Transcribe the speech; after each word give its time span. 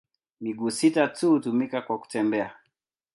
Miguu 0.41 0.69
sita 0.71 1.07
tu 1.07 1.29
hutumika 1.31 1.81
kwa 1.81 1.99
kutembea. 1.99 2.55